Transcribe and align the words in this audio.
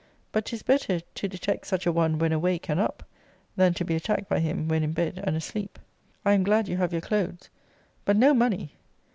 But 0.31 0.45
'tis 0.45 0.63
better 0.63 0.99
to 1.01 1.27
detect 1.27 1.67
such 1.67 1.85
a 1.85 1.91
one 1.91 2.17
when 2.17 2.31
awake 2.31 2.71
and 2.71 2.79
up, 2.79 3.03
than 3.55 3.75
to 3.75 3.85
be 3.85 3.93
attacked 3.95 4.27
by 4.27 4.39
him 4.39 4.67
when 4.67 4.81
in 4.81 4.93
bed 4.93 5.21
and 5.23 5.35
asleep. 5.35 5.77
I 6.25 6.33
am 6.33 6.41
glad 6.41 6.67
you 6.67 6.77
have 6.77 6.91
your 6.91 7.01
clothes. 7.03 7.49
But 8.03 8.17
no 8.17 8.33
money! 8.33 8.73